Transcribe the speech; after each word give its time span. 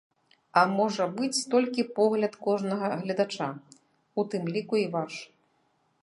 А 0.59 0.61
можа 0.77 1.05
быць 1.17 1.43
толькі 1.55 1.83
погляд 1.99 2.33
кожнага 2.47 2.89
гледача, 3.01 3.49
у 4.23 4.25
тым 4.31 4.43
ліку 4.55 4.75
і 4.85 4.87
ваш. 4.97 5.13